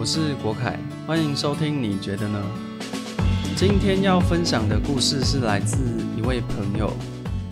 [0.00, 1.82] 我是国凯，欢迎收听。
[1.82, 2.42] 你觉得呢？
[3.54, 5.76] 今天要分享的故事是来自
[6.16, 6.90] 一位朋友，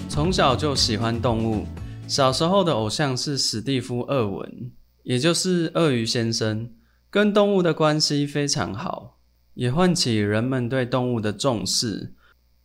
[0.08, 1.66] 从小就喜欢动物，
[2.06, 4.72] 小时候的偶像是史蒂夫·厄文，
[5.02, 6.70] 也就是鳄鱼先生，
[7.10, 9.18] 跟动物的关系非常好，
[9.52, 12.14] 也唤起人们对动物的重视。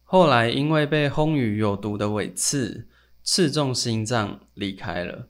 [0.05, 2.87] 后来因为被轰于有毒的尾刺
[3.21, 5.27] 刺中心脏，离开了。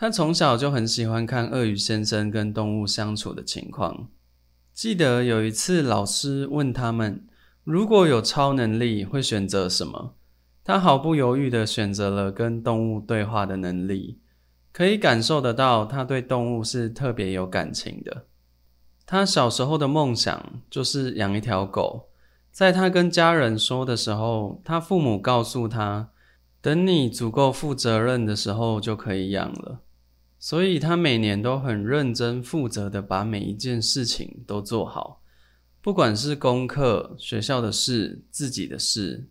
[0.00, 4.08] 他从小就很喜欢看鳄鱼先生跟动物相处的情况。
[4.72, 7.26] 记得有一次，老师问他们，
[7.64, 10.14] 如果有超能力，会选择什么？
[10.64, 14.18] 他毫不犹豫地选择了跟动物对话的能力。
[14.72, 18.24] 可以感受得到，他对动物是特别有感情的。
[19.04, 22.08] 他小时候的梦想就是养一条狗。
[22.50, 26.08] 在他跟家人说的时候，他父母告诉他，
[26.62, 29.80] 等你足够负责任的时候，就可以养了。
[30.42, 35.20] 所以他每年都很认真负责的把每一件事情都做好，
[35.82, 39.28] 不管是功课、学校的事、自己的事，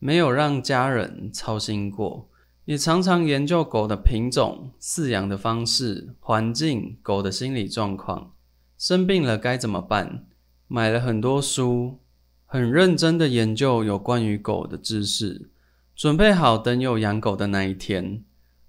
[0.00, 2.28] 没有让家人操心过。
[2.64, 8.32] 也常常研究狗的品种、饲养的方式、环境、狗的心理状况，
[8.76, 10.26] 生病了该怎么办？
[10.66, 12.00] 买了很多书，
[12.44, 15.50] 很认真的研究有关于狗的知识，
[15.94, 18.24] 准备好等有养狗的那一天。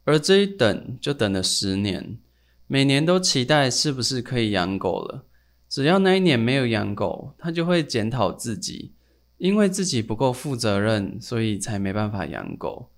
[0.09, 2.17] 而这一等就等了十年，
[2.65, 5.25] 每年都期待是不是可以养狗了。
[5.69, 8.93] 只要那一年没有养狗，他就会检讨自己，
[9.37, 12.89] 因为自己不够负责任，所以才没办法养狗。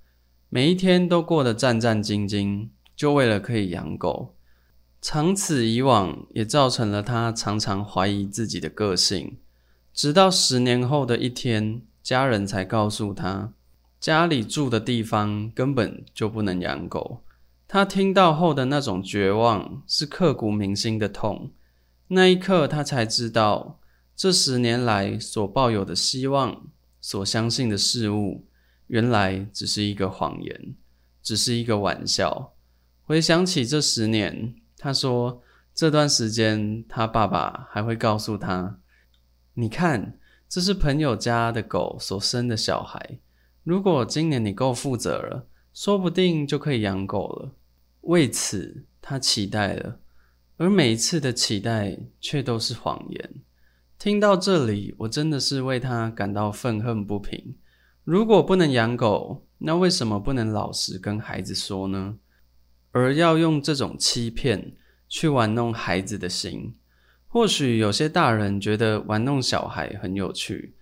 [0.47, 4.37] 每一天都过得战战兢兢，就为了可以养狗。
[5.01, 9.37] 长此以往，也造成了他常常怀疑自己的个性。
[9.93, 13.51] 直到十年后的一天，家人才告诉他。
[14.01, 17.23] 家里住的地方根本就不能养狗。
[17.67, 21.51] 他听到后的那种绝望是刻骨铭心的痛。
[22.07, 23.79] 那一刻，他才知道，
[24.15, 26.63] 这十年来所抱有的希望、
[26.99, 28.47] 所相信的事物，
[28.87, 30.75] 原来只是一个谎言，
[31.21, 32.53] 只是一个玩笑。
[33.03, 35.43] 回想起这十年，他说，
[35.75, 38.79] 这段时间他爸爸还会告诉他
[39.53, 40.17] ：“你看，
[40.49, 43.19] 这是朋友家的狗所生的小孩。”
[43.63, 47.51] 如果今年你够负责了，说不定就可以养狗了。
[48.01, 49.99] 为此，他期待了，
[50.57, 53.29] 而每一次的期待却都是谎言。
[53.99, 57.55] 听到这里，我真的是为他感到愤恨不平。
[58.03, 62.17] 如果不能养狗，那为什么不能老实跟孩子说呢？
[62.91, 64.73] 而要用这种欺骗
[65.07, 66.75] 去玩弄孩子的心？
[67.27, 70.75] 或许有些大人觉得玩弄小孩很有趣，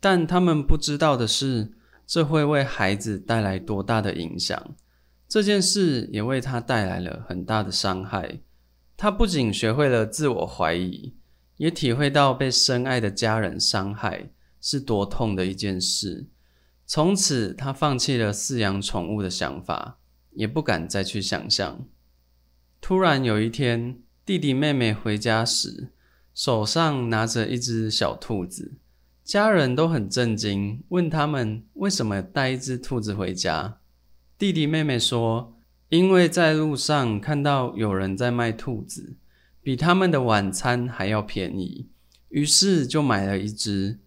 [0.00, 1.74] 但他们不知道的是。
[2.06, 4.76] 这会为孩子带来多大的影响？
[5.26, 8.40] 这件事也为他带来了很大的伤害。
[8.96, 11.14] 他不仅学会了自我怀疑，
[11.56, 16.28] 也体会到被深爱的家人伤害是多痛的一件事。
[16.86, 19.98] 从此，他放弃了饲养宠物的想法，
[20.32, 21.86] 也不敢再去想象。
[22.80, 25.92] 突然有一天，弟弟妹妹回家时，
[26.34, 28.74] 手上拿着一只小兔子。
[29.24, 33.78] 家人都很震惊，问他们为什么带一只兔子回家。
[34.36, 35.56] 弟弟妹妹说
[35.88, 39.16] ：“因为在路上看到有人在卖兔子，
[39.62, 41.88] 比他们的晚餐还要便宜，
[42.28, 44.00] 于是就买了一只。”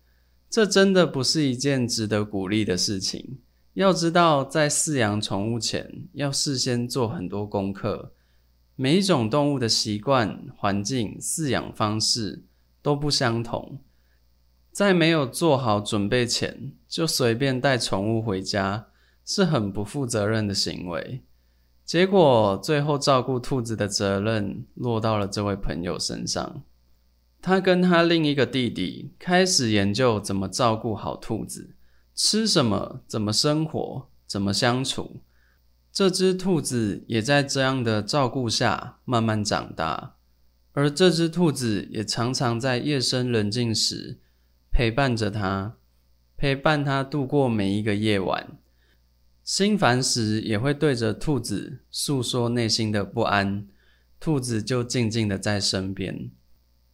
[0.49, 3.39] 这真的不是一件值得鼓励的事情。
[3.73, 8.13] 要知道，在饲养宠物前，要事先做很多功课，
[8.75, 12.43] 每一种动物的习惯、环境、饲养方式
[12.83, 13.79] 都不相同。
[14.77, 18.89] 在没有做好准备前就随便带宠物回家，
[19.25, 21.23] 是很不负责任的行为。
[21.83, 26.61] 结果最后照顾兔子的责任落到了这位朋友身上。
[27.41, 31.71] 他跟他另一个弟弟开始研究怎么照顾好兔子，
[32.13, 35.21] 吃什么，怎么生活，怎么相处。
[35.91, 40.17] 这只兔子也在这样的照顾下慢慢长大，
[40.73, 44.19] 而这只兔子也常常在夜深人静时。
[44.77, 45.75] 陪伴着他，
[46.37, 48.59] 陪伴他度过每一个夜晚。
[49.43, 53.65] 心烦时，也会对着兔子诉说内心的不安，
[54.19, 56.29] 兔子就静静的在身边，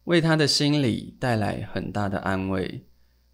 [0.04, 2.86] 为他的心里带来很大的安慰。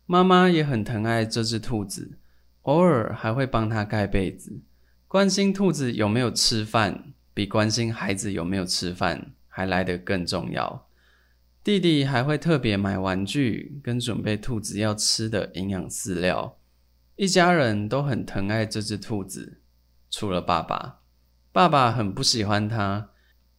[0.04, 2.18] 妈妈也很疼爱这只兔子，
[2.62, 4.60] 偶尔还会帮他盖被子，
[5.06, 10.88] 关心兔子有没有吃饭，比关心孩子有没有吃饭还来得更重要。
[11.62, 16.56] 弟弟还会特别买玩具，跟准备兔子要吃的营养饲料。
[17.16, 19.60] 一家人都很疼爱这只兔子，
[20.10, 21.00] 除了爸爸。
[21.52, 23.10] 爸爸很不喜欢它，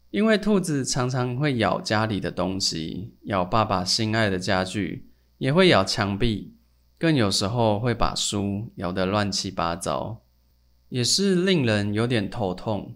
[0.10, 6.56] 因为兔子常常会咬家里的东西，咬爸爸心爱的家具，也会咬墙壁，
[6.98, 10.24] 更有时候会把书咬得乱七八糟，
[10.90, 12.96] 也是令人有点头痛。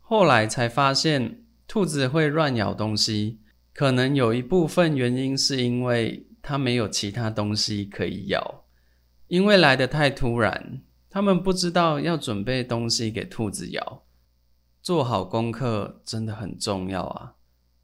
[0.00, 3.40] 后来才发现，兔子会乱咬东西，
[3.74, 8.64] 可能有一部分原因是因为它没有其他东西可以咬，
[9.26, 10.80] 因为来得太突然，
[11.10, 14.04] 他们不知道要准备东西给兔子咬。
[14.80, 17.34] 做好功课真的很重要啊！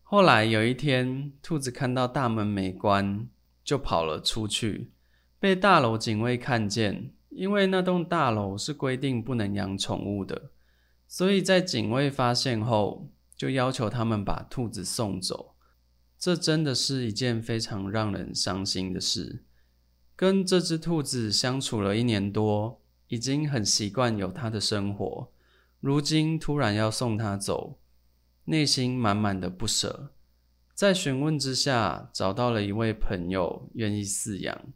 [0.02, 3.26] 后来有一天，兔子看到大门没关，
[3.64, 4.92] 就跑了出去，
[5.38, 7.12] 被大楼警卫看见。
[7.30, 10.50] 因为那栋大楼是规定不能养宠物的，
[11.06, 15.49] 所以在警卫发现后，就要求他们把兔子送走。
[16.20, 19.42] 这真的是一件非常让人伤心的事。
[20.14, 25.32] 跟这只兔子相处了一年多，已经很习惯有它的生活。
[25.80, 27.80] 如今突然要送它走，
[28.44, 30.12] 内心满满的不舍。
[30.74, 34.74] 在询问之下，找到了一位朋友愿意饲养。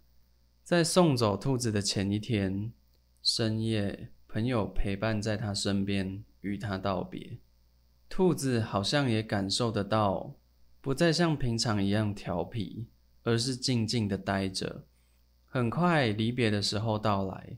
[0.62, 2.72] 在送走兔子的前一天
[3.22, 7.36] 深夜，朋友陪伴在他身边，与他道别。
[8.08, 10.36] 兔子好像也感受得到，
[10.84, 12.88] 不再像平常一样调皮，
[13.22, 14.84] 而是静静的待着。
[15.46, 17.56] 很快，离别的时候到来，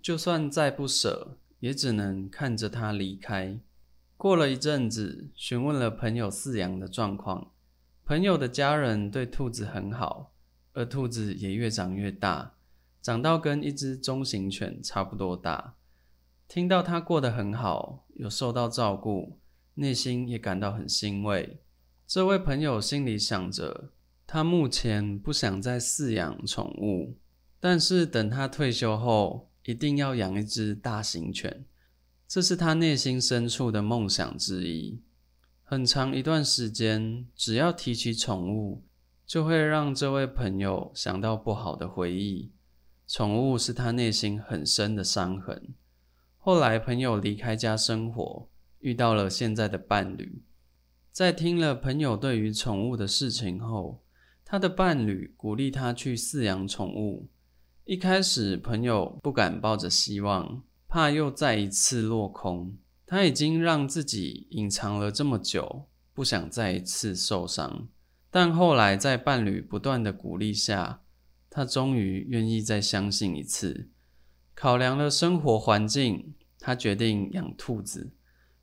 [0.00, 1.36] 就算再不舍。
[1.58, 3.58] 也只能看着它离开。
[4.16, 7.50] 过了一阵子，询问了朋友饲养的状况，
[8.06, 10.32] 朋友的家人对兔子很好，
[10.72, 12.54] 而兔子也越长越大，
[13.02, 15.74] 长到跟一只中型犬差不多大。
[16.46, 19.38] 听到它过得很好，有受到照顾，
[19.74, 21.60] 内心也感到很欣慰。
[22.12, 23.92] 这位朋友心里想着，
[24.26, 27.16] 他目前不想再饲养宠物，
[27.60, 29.48] 但是等他退休后。
[29.64, 31.64] 一定要养一只大型犬，
[32.26, 35.00] 这是他内心深处的梦想之一。
[35.62, 38.82] 很长一段时间，只要提起宠物，
[39.24, 42.50] 就会让这位朋友想到不好的回忆。
[43.06, 45.72] 宠物是他内心很深的伤痕。
[46.38, 48.48] 后来，朋友离开家生活，
[48.80, 50.42] 遇到了现在的伴侣。
[51.12, 54.00] 在听了朋友对于宠物的事情后，
[54.44, 57.28] 他的伴侣鼓励他去饲养宠物。
[57.84, 62.76] 一开始，朋友不敢抱着希望，怕又再一次落空。
[63.04, 67.88] 他已经让自己隐藏了这么久，不想再一次受伤。
[68.30, 71.02] 但后来，在伴侣不断的鼓励下，
[71.50, 73.88] 他终于愿意再相信一次。
[74.54, 78.12] 考量了生活环境，他决定养兔子。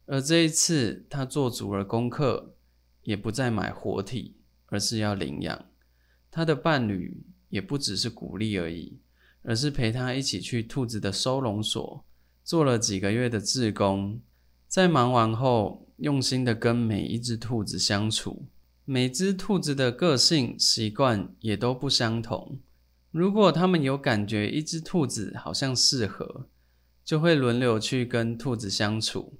[0.07, 2.55] 而这一次，他做足了功课，
[3.03, 5.65] 也不再买活体，而是要领养。
[6.31, 8.99] 他的伴侣也不只是鼓励而已。
[9.43, 12.03] 而是陪他一起去兔子的收容所
[12.43, 14.19] 做了几个月的志工，
[14.67, 18.47] 在忙完后，用心的跟每一只兔子相处。
[18.83, 22.59] 每只兔子的个性习惯也都不相同。
[23.11, 26.49] 如果他们有感觉一只兔子好像适合，
[27.05, 29.39] 就会轮流去跟兔子相处。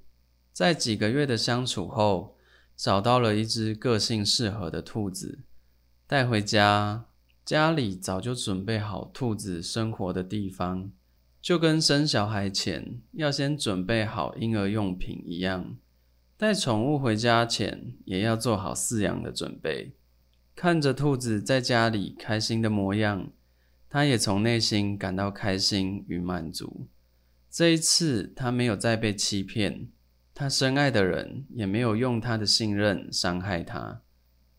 [0.58, 2.36] 在几个月的相处后，
[2.74, 5.38] 找到了一只个性适合的兔子，
[6.04, 7.06] 带回家。
[7.44, 10.90] 家里早就准备好兔子生活的地方，
[11.40, 15.76] 就跟生小孩前要先准备好婴儿用品一样。
[16.36, 19.94] 带宠物回家前也要做好饲养的准备。
[20.56, 23.30] 看着兔子在家里开心的模样，
[23.88, 26.88] 他也从内心感到开心与满足。
[27.48, 29.88] 这一次，他没有再被欺骗，
[30.40, 34.02] 他深爱的人也没有用他的信任伤害他，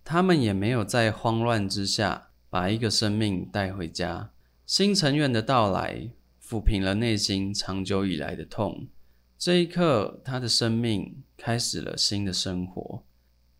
[0.03, 2.27] 他们也没有在慌乱之下。
[2.49, 4.31] 把一个生命带回家，
[4.65, 6.09] 新成员的到来
[6.43, 8.89] 抚平了内心长久以来的痛。
[9.37, 13.03] 这一刻，他的生命开始了新的生活。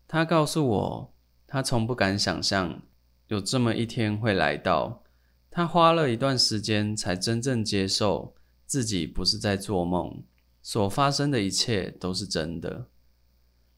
[0.06, 1.14] 他告诉我，
[1.46, 2.82] 他从不敢想象
[3.28, 5.02] 有这么一天会来到。
[5.50, 8.34] 他花了一段时间才真正接受
[8.66, 10.22] 自己不是在做梦，
[10.62, 12.86] 所发生的一切都是真的。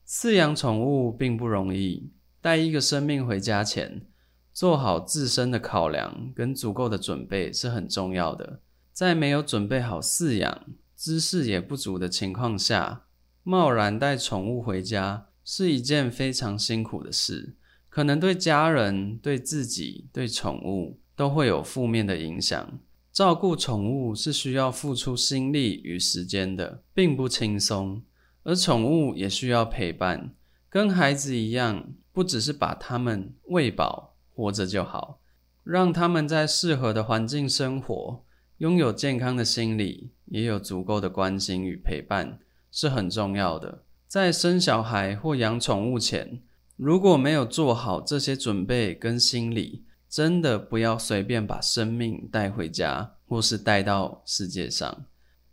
[0.06, 2.10] 饲养宠物并不容易，
[2.40, 4.06] 带一个生命回家前。
[4.52, 8.60] 做好自身的考量跟足够的准备是很重要的。
[8.92, 13.04] 在没有准备好饲养、知识也不足的情况下，
[13.42, 17.56] 贸然带宠物回家是一件非常辛苦的事，
[17.88, 22.78] 可能对家人、对自己、对宠物都会有负面的影响。
[23.12, 28.02] 照顾宠物是需要付出心力与时间的，并不轻松。
[28.42, 30.34] 而宠物也需要陪伴，
[30.70, 34.16] 跟孩子一样，不只是把它们喂饱。
[34.34, 35.20] 活着就好，
[35.62, 38.24] 让他们在适合的环境生活，
[38.56, 42.38] 拥有健康的心理，也有足够的关心与陪伴，
[42.70, 43.84] 是很重要的。
[44.08, 46.40] 在生小孩或养宠物前，
[46.76, 55.06] 如果没有做好这些准备跟心理，真的不要随便把生命带回家，或是带到世界上。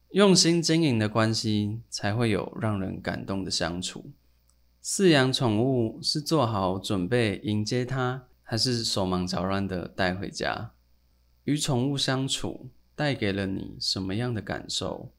[0.09, 4.11] 用心经营的关系，才会有让人感动的相处。
[4.83, 10.71] 饲养宠物是做好准备迎接它，还是手忙脚乱的带回家？
[11.45, 15.13] 与宠物相处带给了你什么样的感受？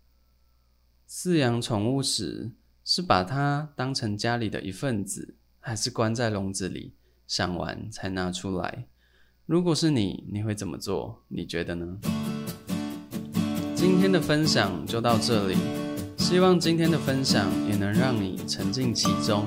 [1.08, 2.50] 饲养宠物时，
[2.84, 6.92] 是把它当成家里的一份子，还是关在笼子里，
[7.26, 8.84] 想完才拿出来？
[9.50, 11.24] 如果是你，你会怎么做？
[11.26, 11.84] 你觉得呢？
[13.74, 15.56] 今天的分享就到这里，
[16.18, 19.44] 希望今天的分享也能让你沉浸其中。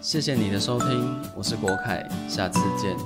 [0.00, 0.88] 谢谢你的收听，
[1.36, 2.96] 我是国凯，下次见。